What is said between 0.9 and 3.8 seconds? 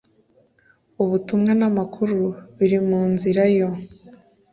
ubutumwa n amakuru biri mu nzira yo